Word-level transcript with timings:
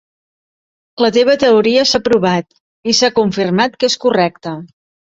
La 1.05 1.11
teva 1.17 1.35
teoria 1.45 1.85
s'ha 1.91 2.03
provat 2.09 2.59
i 2.95 2.99
s'ha 3.03 3.13
confirmat 3.21 3.79
que 3.81 3.93
és 3.95 4.03
correcta. 4.09 4.61